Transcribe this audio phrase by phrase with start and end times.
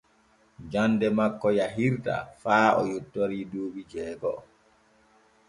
[0.71, 4.39] Jande makko yahirtaa faa o yottori duuɓi jeego’o.